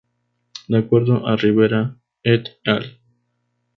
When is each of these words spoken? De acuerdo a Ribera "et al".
De 0.67 0.79
acuerdo 0.79 1.27
a 1.27 1.35
Ribera 1.35 1.95
"et 2.23 2.57
al". 2.65 2.97